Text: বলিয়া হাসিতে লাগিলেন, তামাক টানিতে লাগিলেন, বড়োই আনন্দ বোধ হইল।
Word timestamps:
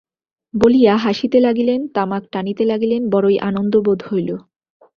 বলিয়া 0.53 0.93
হাসিতে 0.97 1.37
লাগিলেন, 1.39 1.79
তামাক 1.87 2.23
টানিতে 2.31 2.63
লাগিলেন, 2.65 3.01
বড়োই 3.09 3.37
আনন্দ 3.39 3.73
বোধ 3.85 3.99
হইল। 4.11 4.29